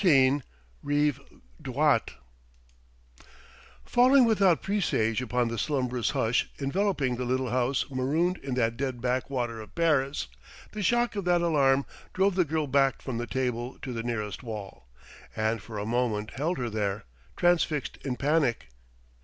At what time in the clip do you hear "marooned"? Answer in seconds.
7.91-8.37